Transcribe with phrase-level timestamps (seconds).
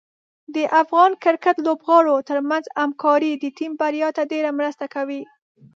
[0.55, 5.21] د افغان کرکټ لوبغاړو ترمنځ همکاري د ټیم بریا ته ډېره مرسته کوي.